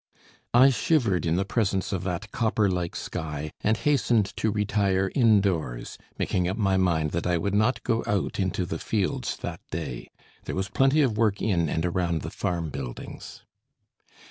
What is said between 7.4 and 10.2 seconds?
not go out into the fields that day.